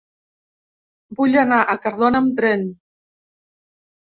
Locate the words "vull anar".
1.19-1.59